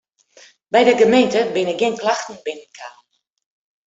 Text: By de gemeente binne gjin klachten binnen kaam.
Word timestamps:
By 0.73 0.81
de 0.87 0.93
gemeente 1.01 1.39
binne 1.55 1.73
gjin 1.79 1.99
klachten 2.01 2.37
binnen 2.45 2.69
kaam. 2.77 2.97